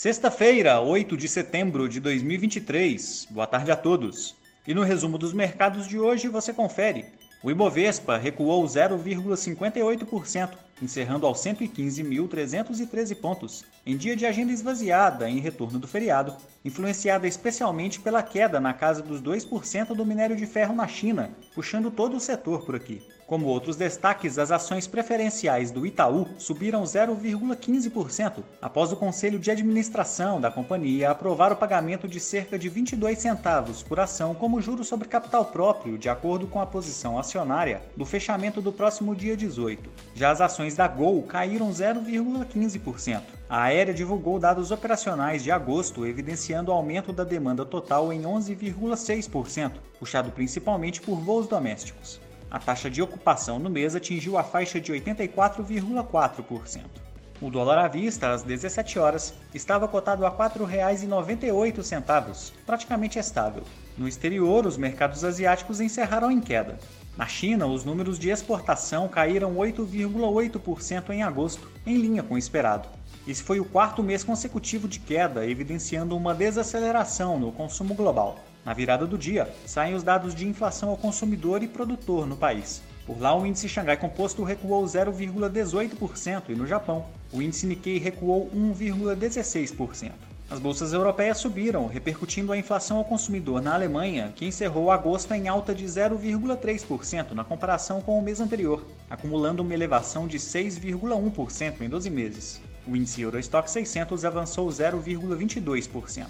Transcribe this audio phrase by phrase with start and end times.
[0.00, 3.28] Sexta-feira, 8 de setembro de 2023.
[3.28, 4.34] Boa tarde a todos.
[4.66, 7.04] E no resumo dos mercados de hoje você confere.
[7.42, 15.78] O Ibovespa recuou 0,58%, encerrando aos 115.313 pontos, em dia de agenda esvaziada em retorno
[15.78, 20.86] do feriado, influenciada especialmente pela queda na casa dos 2% do minério de ferro na
[20.86, 23.02] China, puxando todo o setor por aqui.
[23.30, 30.40] Como outros destaques, as ações preferenciais do Itaú subiram 0,15% após o Conselho de Administração
[30.40, 35.06] da companhia aprovar o pagamento de cerca de 22 centavos por ação como juro sobre
[35.06, 39.88] capital próprio, de acordo com a posição acionária do fechamento do próximo dia 18.
[40.12, 43.22] Já as ações da Gol caíram 0,15%.
[43.48, 50.30] A aérea divulgou dados operacionais de agosto, evidenciando aumento da demanda total em 11,6%, puxado
[50.30, 52.20] principalmente por voos domésticos.
[52.50, 57.09] A taxa de ocupação no mês atingiu a faixa de 84,4%.
[57.42, 63.62] O dólar à vista, às 17 horas, estava cotado a R$ 4,98, praticamente estável.
[63.96, 66.78] No exterior, os mercados asiáticos encerraram em queda.
[67.16, 72.86] Na China, os números de exportação caíram 8,8% em agosto, em linha com o esperado.
[73.26, 78.38] Esse foi o quarto mês consecutivo de queda, evidenciando uma desaceleração no consumo global.
[78.66, 82.82] Na virada do dia, saem os dados de inflação ao consumidor e produtor no país.
[83.10, 88.48] Por lá, o índice Xangai Composto recuou 0,18% e no Japão, o índice Nikkei recuou
[88.54, 90.12] 1,16%.
[90.48, 95.48] As bolsas europeias subiram, repercutindo a inflação ao consumidor na Alemanha, que encerrou agosto em
[95.48, 101.88] alta de 0,3% na comparação com o mês anterior, acumulando uma elevação de 6,1% em
[101.88, 102.60] 12 meses.
[102.86, 106.26] O índice Eurostock 600 avançou 0,22%.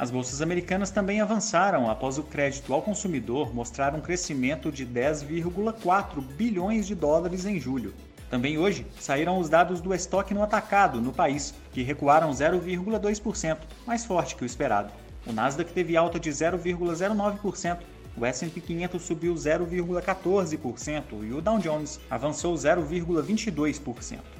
[0.00, 6.22] As bolsas americanas também avançaram após o crédito ao consumidor mostrar um crescimento de 10,4
[6.22, 7.92] bilhões de dólares em julho.
[8.30, 14.06] Também hoje saíram os dados do estoque no atacado no país, que recuaram 0,2%, mais
[14.06, 14.90] forte que o esperado.
[15.26, 17.80] O Nasdaq teve alta de 0,09%,
[18.16, 24.39] o S&P 500 subiu 0,14% e o Dow Jones avançou 0,22%.